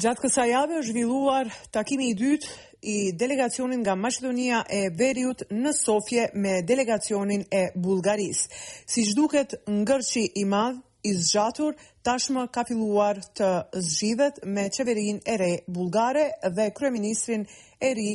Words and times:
Gjatë 0.00 0.22
kësa 0.24 0.44
jave 0.48 0.76
është 0.80 0.92
villuar 0.96 1.48
takimi 1.76 2.06
i 2.08 2.12
dytë 2.16 2.52
i 2.90 2.94
delegacionin 3.20 3.82
nga 3.84 3.96
Maqedonia 4.00 4.62
e 4.72 4.78
Veriut 4.96 5.42
në 5.52 5.72
Sofje 5.76 6.28
me 6.40 6.54
delegacionin 6.64 7.42
e 7.52 7.66
Bulgaris. 7.74 8.46
Si 8.88 9.04
duket 9.18 9.58
ngërçi 9.68 10.22
i 10.40 10.46
madh 10.54 10.78
i 11.04 11.12
zgjatur 11.20 11.76
tashmë 12.06 12.46
ka 12.54 12.64
filluar 12.70 13.20
të 13.40 13.50
zgjidhet 13.90 14.40
me 14.56 14.64
qeverin 14.78 15.20
e 15.26 15.36
re 15.40 15.52
bulgare 15.68 16.24
dhe 16.56 16.70
kryeministrin 16.78 17.44
e 17.80 17.92
ri 18.00 18.10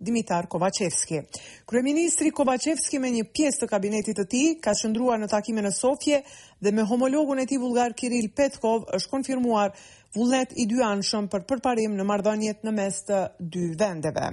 Dimitar 0.00 0.46
Kovacevski. 0.48 1.20
Kryeministri 1.68 2.30
Kovacevski 2.32 2.98
me 3.04 3.10
një 3.12 3.26
pjesë 3.36 3.58
të 3.62 3.66
kabinetit 3.68 4.16
të 4.16 4.28
tij 4.32 4.52
ka 4.64 4.72
shëndruar 4.80 5.20
në 5.22 5.28
takimin 5.32 5.66
në 5.68 5.72
Sofje 5.76 6.20
dhe 6.64 6.72
me 6.76 6.84
homologun 6.88 7.40
e 7.42 7.46
tij 7.46 7.58
bullgar 7.60 7.92
Kiril 7.96 8.28
Petkov 8.36 8.86
është 8.96 9.10
konfirmuar 9.12 9.76
vullet 10.14 10.50
i 10.58 10.66
dy 10.66 10.80
anshëm 10.82 11.28
për 11.30 11.44
përparim 11.46 11.92
në 11.94 12.04
marrëdhëniet 12.08 12.64
në 12.66 12.72
mes 12.74 12.96
të 13.06 13.18
dy 13.54 13.64
vendeve. 13.78 14.26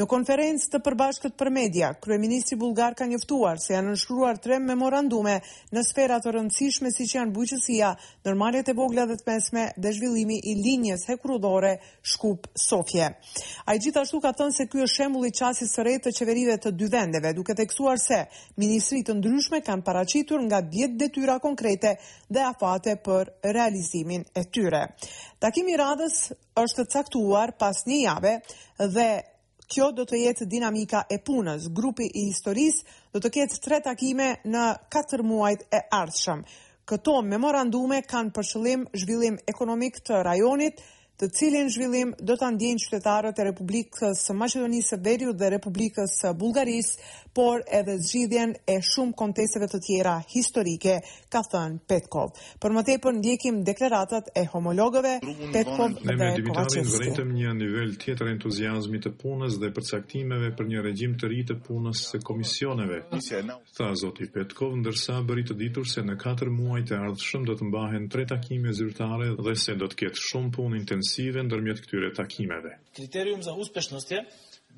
Në 0.00 0.06
konferencë 0.10 0.70
të 0.72 0.80
përbashkët 0.86 1.36
për 1.38 1.50
media, 1.54 1.92
kryeministri 2.02 2.58
Bulgar 2.58 2.96
ka 2.98 3.06
njoftuar 3.06 3.60
se 3.62 3.76
janë 3.76 3.92
nënshkruar 3.92 4.40
tre 4.42 4.58
memorandume 4.62 5.36
në 5.72 5.84
sfera 5.86 6.18
të 6.22 6.34
rëndësishme 6.36 6.90
siç 6.94 7.14
janë 7.18 7.34
bujqësia, 7.36 7.92
ndërmarrjet 8.24 8.72
e 8.72 8.76
vogla 8.80 9.06
dhe 9.10 9.18
të 9.20 9.28
mesme 9.30 9.68
dhe 9.76 9.92
zhvillimi 9.96 10.40
i 10.50 10.56
linjës 10.64 11.06
hekurudhore 11.12 11.76
Shkup-Sofje. 12.14 13.08
Ai 13.70 13.78
gjithashtu 13.78 14.20
ka 14.24 14.32
thënë 14.40 14.56
se 14.56 14.66
ky 14.72 14.82
është 14.82 14.96
shembull 15.00 15.28
i 15.30 15.34
çasjes 15.42 15.76
së 15.76 15.86
re 15.86 15.94
të 16.02 16.14
qeverive 16.18 16.58
të 16.58 16.72
dy 16.74 16.90
vendeve, 16.92 17.32
duke 17.38 17.54
theksuar 17.54 18.02
se 18.02 18.24
ministri 18.58 19.04
të 19.06 19.18
ndryshme 19.20 19.62
kanë 19.66 19.86
paraqitur 19.86 20.42
nga 20.48 20.58
10 20.66 20.98
detyra 21.00 21.38
konkrete 21.38 21.94
dhe 22.30 22.42
afate 22.50 22.96
për 22.98 23.30
realizimin 23.54 24.26
e 24.34 24.44
tyre. 24.50 24.82
Takimi 25.38 25.74
radhës 25.80 26.16
është 26.62 26.84
caktuar 26.94 27.52
pas 27.62 27.82
një 27.86 27.98
jave 28.02 28.32
dhe 28.96 29.08
kjo 29.72 29.90
do 29.98 30.04
të 30.10 30.20
jetë 30.24 30.48
dinamika 30.52 31.04
e 31.16 31.20
punës. 31.28 31.68
Grupi 31.80 32.08
i 32.08 32.24
historis 32.30 32.80
do 33.14 33.22
të 33.22 33.32
ketë 33.36 33.60
tre 33.66 33.78
takime 33.88 34.30
në 34.54 34.64
4 34.96 35.26
muajt 35.32 35.66
e 35.72 35.82
ardhshëm. 36.00 36.42
Këto 36.90 37.18
memorandume 37.32 38.00
kanë 38.12 38.34
përshëllim 38.38 38.88
zhvillim 39.04 39.36
ekonomik 39.52 40.00
të 40.08 40.22
rajonit, 40.26 40.80
të 41.20 41.28
cilin 41.36 41.68
zhvillim 41.72 42.14
do 42.28 42.32
të 42.40 42.48
ndjenjë 42.54 42.86
qytetarët 42.88 43.40
e 43.42 43.44
Republikës 43.50 44.22
së 44.24 44.34
Maqedonisë 44.40 44.92
së 44.94 44.98
Veriut 45.04 45.36
dhe 45.36 45.50
Republikës 45.52 46.14
së 46.20 46.30
Bullgarisë, 46.40 46.94
por 47.36 47.60
edhe 47.78 47.92
zgjidhjen 48.02 48.56
e 48.66 48.80
shumë 48.82 49.12
konteseve 49.14 49.68
të 49.70 49.78
tjera 49.84 50.14
historike, 50.32 50.96
ka 51.30 51.42
thënë 51.46 51.84
Petkov. 51.86 52.32
Për 52.58 52.74
më 52.74 52.82
tepër 52.88 53.14
ndjekim 53.20 53.60
deklaratat 53.68 54.32
e 54.34 54.42
homologëve 54.50 55.12
Petkov 55.54 55.92
dhe 55.92 56.00
Kovacevski. 56.00 56.16
Ne 56.16 56.16
me 56.16 56.30
Dimitarin 56.40 57.34
një 57.36 57.52
nivel 57.60 57.92
tjetër 58.02 58.32
entuziasmi 58.32 59.02
të 59.04 59.12
punës 59.20 59.60
dhe 59.62 59.70
përcaktimeve 59.76 60.50
për 60.58 60.70
një 60.72 60.82
regjim 60.88 61.14
të 61.20 61.30
ri 61.30 61.44
të 61.52 61.58
punës 61.68 62.02
së 62.14 62.22
komisioneve. 62.26 62.98
Tha 63.78 63.90
Zoti 64.02 64.26
Petkov, 64.34 64.74
ndërsa 64.82 65.20
bëri 65.28 65.46
të 65.52 65.58
ditur 65.62 65.86
se 65.86 66.02
në 66.02 66.18
4 66.24 66.50
muaj 66.50 66.82
të 66.90 66.98
ardhshëm 67.06 67.46
do 67.46 67.54
të 67.60 67.70
mbahen 67.70 68.10
tre 68.10 68.26
takime 68.34 68.74
zyrtare 68.80 69.30
dhe 69.38 69.54
se 69.64 69.78
do 69.78 69.86
të 69.86 70.00
ketë 70.02 70.24
shumë 70.26 70.52
punë 70.58 70.80
intensive 70.82 71.08
rëndësive 71.10 71.42
ndërmjet 71.46 71.80
këtyre 71.84 72.08
takimeve. 72.16 72.76
Kriterium 72.96 73.42
za 73.42 73.52
uspeshnosti 73.58 74.20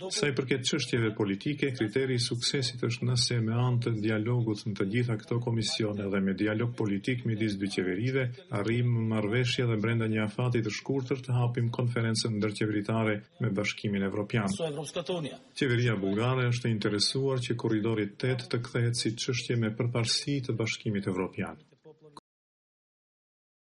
Sa 0.09 0.25
i 0.25 0.33
përket 0.33 0.65
çështjeve 0.65 1.11
politike, 1.15 1.69
kriteri 1.77 2.15
i 2.17 2.23
suksesit 2.27 2.81
është 2.87 3.05
nëse 3.11 3.37
me 3.45 3.53
anë 3.61 3.83
të 3.85 3.91
dialogut 4.07 4.63
në 4.67 4.73
të 4.79 4.85
gjitha 4.95 5.17
këto 5.21 5.37
komisione 5.45 6.07
dhe 6.15 6.21
me 6.25 6.33
dialog 6.41 6.71
politik 6.79 7.27
midis 7.29 7.59
dy 7.61 7.69
qeverive, 7.75 8.25
arrim 8.57 8.89
marrëveshje 9.11 9.67
dhe 9.69 9.77
brenda 9.85 10.09
një 10.11 10.23
afati 10.25 10.63
të 10.65 10.73
shkurtër 10.79 11.21
të 11.27 11.37
hapim 11.37 11.69
konferencën 11.77 12.33
ndërqeveritare 12.41 13.17
me 13.45 13.51
Bashkimin 13.61 14.09
Evropian. 14.09 14.49
Qeveria 14.57 15.99
bullgare 16.01 16.49
është 16.49 16.71
e 16.71 16.73
interesuar 16.79 17.45
që 17.45 17.59
korridori 17.63 18.09
8 18.17 18.49
të 18.49 18.63
kthehet 18.65 18.97
si 19.05 19.13
çështje 19.13 19.59
me 19.61 19.75
përparësi 19.77 20.39
të 20.49 20.57
Bashkimit 20.63 21.13
Evropian. 21.13 21.61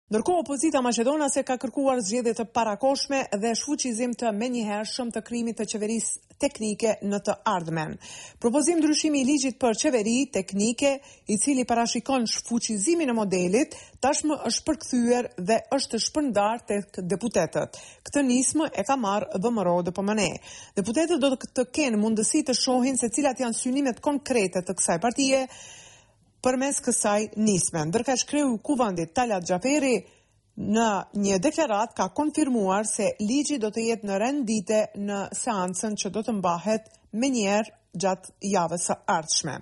Nërko 0.09 0.39
opozita 0.41 0.79
Macedona 0.81 1.27
se 1.29 1.43
ka 1.45 1.53
kërkuar 1.61 1.99
zgjede 2.01 2.31
të 2.37 2.43
parakoshme 2.57 3.17
dhe 3.43 3.49
shfuqizim 3.59 4.15
të 4.17 4.31
menjëhershëm 4.37 5.11
të 5.13 5.21
krimit 5.27 5.59
të 5.59 5.65
qeveris 5.73 6.05
teknike 6.41 6.95
në 7.11 7.19
të 7.27 7.33
ardhmen. 7.51 7.91
Propozim 8.41 8.79
ndryshimi 8.81 9.19
i 9.21 9.27
ligjit 9.29 9.59
për 9.61 9.75
qeveri 9.83 10.15
teknike, 10.39 10.95
i 11.29 11.37
cili 11.43 11.65
parashikon 11.71 12.25
shfuqizimin 12.33 13.13
e 13.13 13.15
modelit, 13.21 13.77
tashmë 14.07 14.37
është 14.49 14.65
përkthyer 14.71 15.29
dhe 15.51 15.57
është 15.77 15.99
shpërndar 16.07 16.63
tek 16.71 16.97
deputetët. 17.13 17.77
Këtë 18.09 18.23
nismë 18.31 18.71
e 18.81 18.85
ka 18.89 18.95
marrë 19.05 19.43
VMRO 19.45 19.75
dhe 19.89 19.93
mëne. 20.07 20.29
Deputetët 20.81 21.21
do 21.27 21.35
të 21.59 21.67
kenë 21.79 22.01
mundësi 22.05 22.41
të 22.49 22.57
shohin 22.63 22.97
se 23.03 23.11
cilat 23.13 23.45
janë 23.45 23.61
synimet 23.61 24.01
konkrete 24.09 24.65
të 24.65 24.75
kësaj 24.81 24.97
partie, 25.05 25.43
për 26.43 26.57
mes 26.61 26.77
kësaj 26.83 27.19
nismen. 27.41 27.89
Ndërka 27.91 28.15
shkreu 28.21 28.55
kuvandit 28.63 29.13
Talat 29.17 29.45
Gjaperi 29.49 29.95
në 30.59 30.87
një 31.23 31.39
deklarat 31.43 31.93
ka 31.95 32.09
konfirmuar 32.17 32.87
se 32.89 33.11
ligji 33.21 33.57
do 33.63 33.69
të 33.71 33.85
jetë 33.89 34.07
në 34.09 34.17
rendite 34.23 34.79
në 35.09 35.19
seancën 35.39 35.97
që 36.01 36.11
do 36.17 36.23
të 36.27 36.35
mbahet 36.39 36.89
me 37.13 37.29
njerë 37.35 37.77
gjatë 38.03 38.33
javës 38.53 38.87
së 38.89 38.97
ardhshme. 39.13 39.55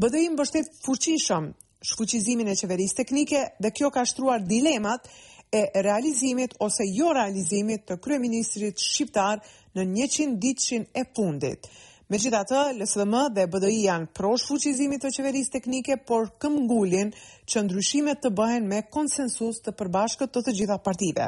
BDI 0.00 0.28
mbështet 0.36 0.72
fuqishëm 0.84 1.50
shfuqizimin 1.92 2.48
e 2.50 2.54
qeverisë 2.58 2.98
teknike 3.02 3.42
dhe 3.62 3.70
kjo 3.70 3.90
ka 3.94 4.04
shtruar 4.06 4.42
dilemat 4.50 5.06
e 5.54 5.64
realizimit 5.82 6.54
ose 6.64 6.86
jo 6.94 7.12
realizimit 7.14 7.84
të 7.88 7.98
kryeministrit 8.04 8.82
shqiptar 8.82 9.42
në 9.76 9.84
100 9.90 10.34
ditëshin 10.42 10.88
e 11.00 11.04
fundit. 11.14 11.68
Me 12.08 12.16
gjitha 12.16 12.38
të, 12.48 12.58
LSDM 12.80 13.14
dhe 13.36 13.42
BDI 13.52 13.82
janë 13.84 14.06
prosh 14.16 14.46
fuqizimit 14.48 15.02
të 15.04 15.10
qeverisë 15.18 15.52
teknike, 15.58 15.96
por 16.08 16.30
këm 16.40 16.54
ngullin 16.64 17.10
që 17.52 17.62
ndryshimet 17.66 18.22
të 18.24 18.30
bëhen 18.38 18.64
me 18.70 18.78
konsensus 18.94 19.58
të 19.66 19.74
përbashkët 19.76 20.32
të 20.32 20.42
të 20.46 20.54
gjitha 20.56 20.78
partive. 20.86 21.26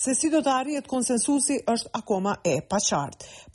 Se 0.00 0.14
si 0.16 0.30
do 0.32 0.40
të 0.46 0.54
arrijet 0.54 0.88
konsensusi 0.88 1.58
është 1.74 1.92
akoma 2.00 2.38
e 2.48 2.54
pa 2.68 2.80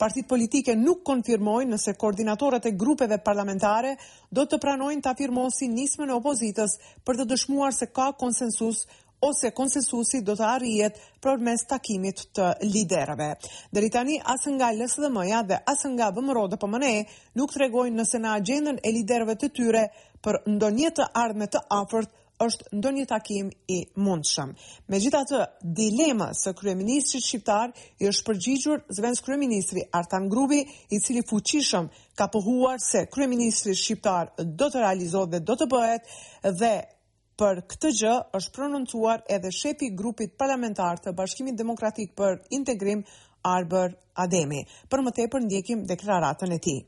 Partit 0.02 0.28
politike 0.30 0.76
nuk 0.76 1.02
konfirmojnë 1.02 1.72
nëse 1.74 1.96
koordinatorët 1.98 2.70
e 2.70 2.76
grupeve 2.84 3.18
parlamentare 3.26 3.96
do 4.30 4.46
të 4.46 4.60
pranojnë 4.62 5.02
të 5.02 5.10
afirmojnë 5.16 5.56
si 5.58 5.68
nismën 5.74 6.10
e 6.14 6.18
opozitës 6.20 6.78
për 7.06 7.14
të 7.20 7.28
dëshmuar 7.34 7.74
se 7.74 7.86
ka 7.90 8.12
konsensus 8.12 8.86
ose 9.20 9.50
konsensusi 9.54 10.20
do 10.26 10.36
të 10.36 10.44
arrihet 10.46 10.98
për 11.24 11.40
mes 11.42 11.64
takimit 11.68 12.22
të 12.36 12.48
liderëve. 12.64 13.30
Deri 13.74 13.90
tani, 13.90 14.18
asë 14.34 14.52
nga 14.56 14.68
LSDM-ja 14.74 15.40
dhe 15.50 15.58
asë 15.72 15.90
nga 15.96 16.10
BMRO 16.14 16.46
dhe 16.52 16.60
PMNE 16.62 16.94
po 17.02 17.38
nuk 17.40 17.52
të 17.54 17.62
regojnë 17.64 17.98
nëse 18.00 18.20
në 18.22 18.34
agendën 18.38 18.80
e 18.82 18.92
liderëve 18.96 19.34
të 19.40 19.50
tyre 19.58 19.86
për 20.24 20.40
ndonjet 20.54 20.98
të 21.00 21.08
ardhme 21.24 21.46
të 21.46 21.64
afërt 21.80 22.14
është 22.38 22.68
ndonjë 22.78 23.04
takim 23.10 23.48
i 23.74 23.80
mundshëm. 23.98 24.52
Me 24.86 24.98
gjitha 25.02 25.24
të 25.26 25.38
dilema 25.80 26.28
së 26.38 26.52
Kryeministri 26.60 27.18
shqiptar, 27.24 27.72
i 27.98 28.06
është 28.06 28.26
përgjigjur 28.28 28.84
zvenës 29.00 29.24
kryeministri 29.26 29.82
Artan 29.98 30.28
Grubi, 30.30 30.60
i 30.94 31.00
cili 31.02 31.24
fuqishëm 31.26 31.88
ka 32.18 32.28
pëhuar 32.36 32.78
se 32.84 33.02
kryeministri 33.10 33.74
shqiptar 33.74 34.30
do 34.38 34.70
të 34.70 34.84
realizohet 34.84 35.34
dhe 35.34 35.42
do 35.50 35.58
të 35.58 35.68
bëhet, 35.74 36.06
dhe 36.62 36.72
Për 37.38 37.60
këtë 37.70 37.90
gjë 37.94 38.12
është 38.34 38.52
prononcuar 38.56 39.20
edhe 39.30 39.52
shefi 39.54 39.92
grupit 39.98 40.32
parlamentar 40.42 40.98
të 41.04 41.12
Bashkimit 41.20 41.54
Demokratik 41.60 42.16
për 42.18 42.40
Integrim, 42.56 43.04
Arber 43.46 43.92
Ademi. 44.18 44.64
Për 44.90 45.02
më 45.06 45.12
tepër 45.20 45.44
ndjekim 45.44 45.84
deklaratën 45.86 46.54
e 46.56 46.58
tij. 46.64 46.80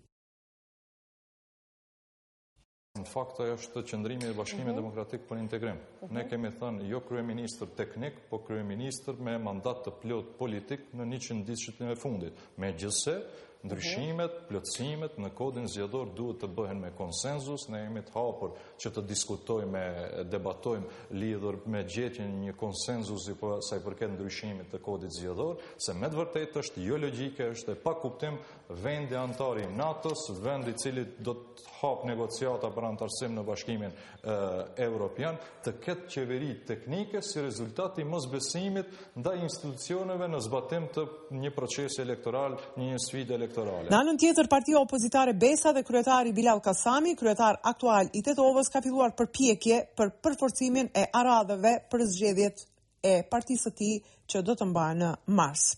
Në 2.99 3.05
fakt 3.07 3.39
ajo 3.45 3.53
është 3.61 3.77
të 3.77 3.85
qëndrimi 3.93 4.33
i 4.33 4.35
Bashkimit 4.41 4.73
mhm. 4.73 4.81
Demokratik 4.81 5.29
për 5.29 5.39
Integrim. 5.45 5.79
Mhm. 6.03 6.17
Ne 6.19 6.27
kemi 6.33 6.51
thënë 6.59 6.89
jo 6.91 6.99
kryeministër 7.07 7.71
teknik, 7.79 8.19
po 8.33 8.43
kryeministër 8.49 9.23
me 9.29 9.37
mandat 9.47 9.85
të 9.87 9.95
plot 10.03 10.35
politik 10.43 10.91
në 10.99 11.07
100 11.15 11.47
ditë 11.53 11.77
të 11.79 11.95
fundit. 12.03 12.43
Megjithse, 12.67 13.21
ndryshimet, 13.63 14.37
plotësimet 14.49 15.17
në 15.21 15.29
kodin 15.37 15.67
zgjedhor 15.69 16.09
duhet 16.17 16.39
të 16.41 16.49
bëhen 16.57 16.79
me 16.81 16.91
konsenzus, 16.97 17.67
ne 17.69 17.83
jemi 17.85 18.03
të 18.07 18.15
hapur 18.15 18.55
që 18.81 18.93
të 18.97 19.03
diskutojmë, 19.11 19.67
me 19.71 20.25
debatojmë 20.33 21.17
lidhur 21.19 21.59
me 21.71 21.83
gjetjen 21.85 22.39
një 22.47 22.55
konsenzusi 22.61 23.35
për 23.41 23.59
sa 23.67 23.77
i 23.77 23.85
përket 23.85 24.15
ndryshimit 24.15 24.71
të 24.73 24.81
kodit 24.85 25.13
zgjedhor, 25.19 25.61
se 25.77 25.93
me 25.95 26.09
të 26.09 26.23
vërtetë 26.23 26.63
është 26.65 26.87
jo 26.87 26.99
logjike, 27.05 27.51
është 27.57 27.75
e 27.75 27.81
pa 27.85 27.93
kuptim 28.01 28.41
vendi 28.81 29.19
antari 29.19 29.67
i 29.67 29.75
NATO-s, 29.77 30.31
vendi 30.41 30.73
i 30.73 30.79
cili 30.81 31.05
do 31.19 31.37
të 31.59 31.69
hap 31.83 32.05
negociata 32.09 32.69
për 32.75 32.87
antarësim 32.93 33.37
në 33.37 33.47
bashkimin 33.49 33.93
Europian 33.93 34.69
evropian, 34.91 35.37
të 35.65 35.73
ketë 35.85 36.11
qeveri 36.15 36.51
teknike 36.69 37.21
si 37.25 37.41
rezultati 37.41 38.03
i 38.03 38.09
mosbesimit 38.09 38.91
ndaj 39.17 39.39
institucioneve 39.47 40.29
në 40.29 40.41
zbatim 40.45 40.89
të 40.93 41.05
një 41.41 41.53
procesi 41.57 42.03
elektoral, 42.03 42.57
një 42.77 42.99
sfidë 43.01 43.39
elektorale. 43.51 43.91
Në 43.91 43.97
anën 43.99 44.19
tjetër, 44.21 44.47
Partia 44.49 44.79
Opozitare 44.81 45.35
Besa 45.35 45.73
dhe 45.73 45.83
kryetari 45.83 46.33
Bilal 46.33 46.61
Kasami, 46.61 47.17
kryetar 47.19 47.59
aktual 47.67 48.09
i 48.15 48.23
Tetovës, 48.23 48.69
ka 48.71 48.81
filluar 48.83 49.13
përpjekje 49.19 49.83
për 49.99 50.13
përforcimin 50.25 50.91
e 50.95 51.05
aradhëve 51.15 51.75
për 51.91 52.05
zgjedhjet 52.13 52.65
e 53.03 53.15
partisë 53.33 53.69
së 53.69 53.73
tij 53.81 53.95
që 54.31 54.43
do 54.47 54.55
të 54.55 54.67
mbahen 54.71 55.01
në 55.03 55.11
Mars. 55.35 55.71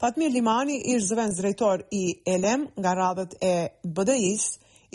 Fatmir 0.00 0.32
Limani 0.34 0.80
ish 0.94 1.04
zëvendës 1.10 1.38
drejtor 1.42 1.84
i 1.94 2.04
Elem 2.26 2.66
nga 2.76 2.94
radhët 2.98 3.36
e 3.38 3.54
BDI-s 3.84 4.48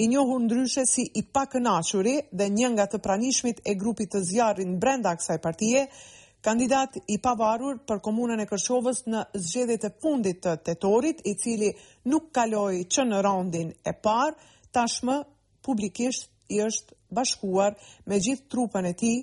i 0.03 0.07
njohur 0.11 0.41
ndryshe 0.43 0.83
si 0.85 1.05
i 1.15 1.23
pakënaqshuri 1.23 2.17
dhe 2.33 2.49
një 2.57 2.69
nga 2.73 2.85
të 2.91 2.99
pranishmit 3.05 3.61
e 3.71 3.75
grupit 3.75 4.11
të 4.13 4.23
zjarin 4.31 4.75
brenda 4.81 5.15
kësaj 5.17 5.39
partije, 5.41 5.85
kandidat 6.45 6.97
i 7.07 7.17
pavarur 7.21 7.79
për 7.87 7.99
komunën 8.05 8.39
e 8.41 8.45
Kërshovës 8.47 9.03
në 9.07 9.23
zgjedhjet 9.33 9.87
e 9.89 9.93
fundit 10.01 10.41
të 10.43 10.55
tetorit, 10.63 11.21
i 11.25 11.35
cili 11.35 11.71
nuk 12.05 12.31
kaloi 12.33 12.83
që 12.85 13.05
në 13.07 13.21
rondin 13.25 13.73
e 13.85 13.93
parë, 13.93 14.35
tashmë 14.71 15.17
publikisht 15.65 16.29
i 16.53 16.61
është 16.63 16.95
bashkuar 17.11 17.73
me 18.05 18.19
gjithë 18.21 18.47
trupën 18.51 18.85
e 18.89 18.93
tij 18.93 19.17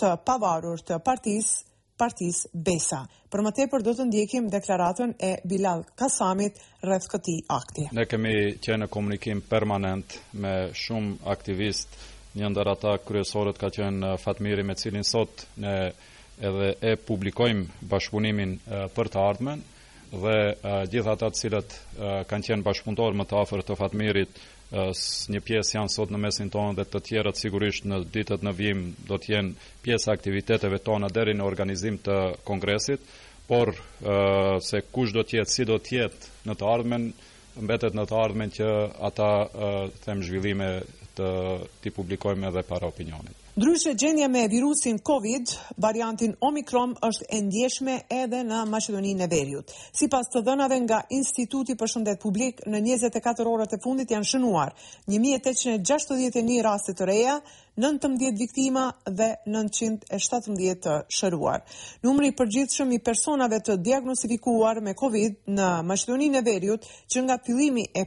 të 0.00 0.12
pavarur 0.26 0.80
të 0.84 0.98
partisë 1.04 1.64
partis 1.96 2.42
Besa. 2.52 2.98
Për 3.32 3.40
më 3.40 3.50
tepër 3.56 3.80
do 3.84 3.94
të 3.96 4.04
ndjekim 4.04 4.50
deklaratën 4.52 5.14
e 5.16 5.30
Bilal 5.48 5.86
Kasamit 5.96 6.58
rreth 6.84 7.06
këtij 7.08 7.38
akti. 7.48 7.86
Ne 7.96 8.04
kemi 8.04 8.32
qene 8.60 8.82
në 8.84 8.88
komunikim 8.92 9.40
permanent 9.40 10.18
me 10.36 10.52
shumë 10.76 11.16
aktivistë 11.24 11.96
njëndër 12.36 12.52
ndër 12.52 12.70
ata 12.74 12.92
kryesorët 13.00 13.56
ka 13.56 13.70
qenë 13.72 14.10
Fatmiri 14.20 14.66
me 14.68 14.76
cilin 14.76 15.08
sot 15.08 15.46
në 15.56 15.72
edhe 16.40 16.74
e 16.86 16.96
publikojmë 17.00 17.86
bashkëpunimin 17.88 18.50
për 18.94 19.08
të 19.12 19.20
ardhmen 19.24 19.62
dhe 20.10 20.34
gjithë 20.92 21.10
ata 21.12 21.30
të 21.32 21.40
cilët 21.40 21.76
kanë 22.30 22.48
qenë 22.50 22.66
bashkëpunëtor 22.66 23.16
më 23.18 23.26
të 23.30 23.38
afërt 23.40 23.68
të 23.70 23.76
Fatmirit 23.80 24.40
një 25.32 25.40
pjesë 25.46 25.76
janë 25.78 25.92
sot 25.94 26.12
në 26.12 26.20
mesin 26.26 26.50
tonë 26.52 26.76
dhe 26.78 26.84
të 26.92 27.00
tjerët 27.10 27.40
sigurisht 27.40 27.86
në 27.88 28.02
ditët 28.16 28.44
në 28.44 28.52
vim 28.58 28.82
do 29.08 29.18
të 29.18 29.32
jenë 29.34 29.70
pjesë 29.84 30.12
aktiviteteve 30.12 30.78
tona 30.84 31.08
deri 31.14 31.34
në 31.36 31.46
organizim 31.46 31.96
të 32.04 32.18
kongresit 32.46 33.08
por 33.48 33.72
se 34.68 34.82
kush 34.92 35.14
do 35.16 35.22
të 35.24 35.40
jetë 35.40 35.54
si 35.56 35.66
do 35.72 35.78
të 35.78 35.96
jetë 36.02 36.32
në 36.50 36.58
të 36.58 36.68
ardhmen 36.74 37.08
mbetet 37.56 37.96
në 37.96 38.04
të 38.10 38.20
ardhmen 38.24 38.52
që 38.52 38.70
ata 39.10 39.30
them 40.04 40.22
zhvillime 40.26 40.70
të 41.16 41.32
ti 41.80 41.94
publikojmë 41.96 42.50
edhe 42.50 42.66
para 42.68 42.90
opinionit 42.92 43.45
Ndryshe 43.56 43.94
gjendja 43.94 44.26
me 44.28 44.48
virusin 44.52 44.98
COVID, 45.00 45.48
variantin 45.80 46.34
Omicron 46.44 46.90
është 47.08 47.24
e 47.32 47.38
ndjeshme 47.46 47.94
edhe 48.12 48.42
në 48.44 48.58
Maqedoninë 48.68 49.24
e 49.24 49.28
Veriut. 49.32 49.72
Sipas 49.96 50.28
të 50.34 50.42
dhënave 50.48 50.76
nga 50.84 50.98
Instituti 51.16 51.72
për 51.80 51.88
Shëndet 51.92 52.20
Publik, 52.20 52.60
në 52.68 52.82
24 52.84 53.46
orët 53.54 53.72
e 53.78 53.80
fundit 53.86 54.12
janë 54.12 54.28
shënuar 54.34 54.74
1861 55.08 56.60
raste 56.68 56.92
të 57.00 57.08
reja, 57.08 57.38
19 57.80 58.36
viktima 58.42 58.84
dhe 59.08 59.30
917 59.48 60.76
të 60.84 60.98
shëruar. 61.16 61.64
Numri 62.04 62.34
përgjithshëm 62.42 62.92
i 62.92 63.00
personave 63.08 63.62
të 63.64 63.78
diagnostifikuar 63.88 64.82
me 64.84 64.92
COVID 65.00 65.40
në 65.56 65.72
Maqedoninë 65.94 66.42
e 66.42 66.46
Veriut 66.50 66.84
që 67.12 67.24
nga 67.24 67.40
fillimi 67.48 67.88
e 67.88 68.04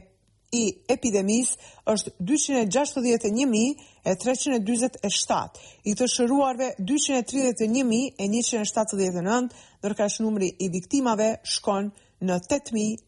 i 0.54 0.64
epidemis 0.94 1.56
është 1.96 2.14
261.000 2.30 3.89
1.347, 4.04 5.56
i 5.90 5.94
të 5.98 6.06
shëruarve 6.14 6.70
231.179, 6.92 9.50
nërka 9.84 10.04
shë 10.16 10.22
numri 10.24 10.52
i 10.58 10.68
viktimave 10.72 11.28
shkon 11.56 11.92
në 12.26 12.36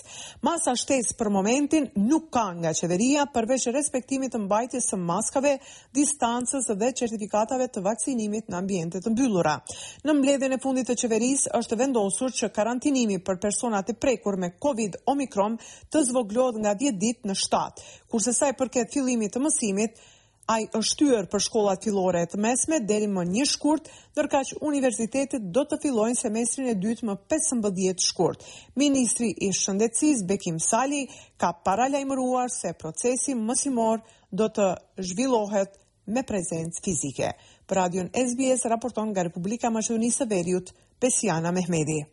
Masa 0.43 0.73
shtesë 0.77 1.15
për 1.19 1.29
momentin 1.31 1.87
nuk 2.03 2.27
ka 2.35 2.45
nga 2.59 2.73
qeveria 2.75 3.25
përveç 3.33 3.69
respektimit 3.75 4.33
të 4.35 4.41
mbajtjes 4.45 4.89
së 4.93 4.99
maskave, 4.99 5.53
distancës 5.95 6.69
dhe 6.79 6.91
certifikatave 6.99 7.69
të 7.73 7.83
vaksinimit 7.85 8.49
në 8.51 8.59
ambientet 8.61 9.05
të 9.05 9.13
mbyllura. 9.13 9.55
Në 10.03 10.17
mbledhjen 10.19 10.57
e 10.57 10.61
fundit 10.63 10.89
të 10.91 10.97
qeverisë 11.03 11.53
është 11.59 11.79
vendosur 11.83 12.35
që 12.41 12.51
karantinimi 12.55 13.19
për 13.23 13.39
personat 13.47 13.89
e 13.93 13.99
prekur 13.99 14.37
me 14.39 14.51
COVID 14.61 14.99
Omicron 15.13 15.57
të 15.91 16.03
zvoglohet 16.09 16.59
nga 16.63 16.75
10 16.75 16.99
ditë 16.99 17.29
në 17.31 17.37
7, 17.39 17.87
kurse 18.11 18.33
sa 18.35 18.51
i 18.51 18.57
përket 18.59 18.91
fillimit 18.93 19.33
të 19.35 19.41
mësimit, 19.45 20.01
Ai 20.45 20.65
është 20.77 20.81
ështyër 21.09 21.25
për 21.33 21.41
shkollat 21.43 21.85
filore 21.87 22.19
të 22.29 22.37
mesme 22.45 22.77
deri 22.89 23.07
më 23.13 23.21
një 23.31 23.45
shkurt, 23.51 23.87
nërka 24.19 24.41
që 24.49 24.57
universitetet 24.71 25.47
do 25.57 25.63
të 25.71 25.79
filojnë 25.85 26.19
semestrin 26.19 26.67
e 26.69 26.75
dytë 26.83 27.07
më 27.09 27.15
15 27.33 28.03
shkurt. 28.07 28.43
Ministri 28.81 29.31
i 29.47 29.49
shëndecis 29.61 30.21
Bekim 30.31 30.59
Sali 30.67 30.99
ka 31.41 31.49
paralajmëruar 31.69 32.53
se 32.57 32.75
procesi 32.83 33.33
mësimor 33.39 34.03
do 34.41 34.45
të 34.57 34.67
zhvillohet 35.11 35.79
me 36.17 36.21
prezencë 36.33 36.83
fizike. 36.89 37.31
Për 37.65 37.81
radion 37.81 38.13
SBS 38.27 38.69
raporton 38.75 39.09
nga 39.15 39.25
Republika 39.25 39.73
Mashtunisë 39.79 40.29
Veriut, 40.35 40.69
Pesiana 41.01 41.57
Mehmedi. 41.57 42.03